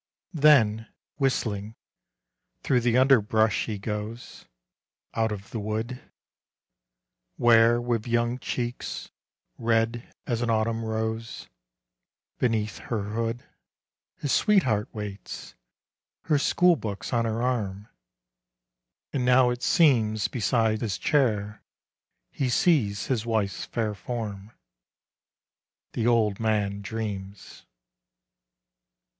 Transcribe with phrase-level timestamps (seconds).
[0.33, 1.75] Then, whistling,
[2.63, 4.47] through the underbrush he goes,
[5.13, 6.01] Out of the wood,
[7.35, 9.11] Where, with young cheeks,
[9.59, 11.49] red as an Autumn rose,
[12.39, 13.43] Beneath her hood,
[14.15, 15.53] His sweetheart waits,
[16.23, 17.87] her school books on her arm;
[19.13, 21.61] And now it seems Beside his chair
[22.31, 24.51] he sees his wife's fair form
[25.93, 27.67] The old man dreams.